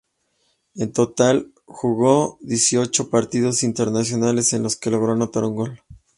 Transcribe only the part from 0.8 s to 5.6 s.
total, jugó dieciocho partidos internacionales en los que logró anotar un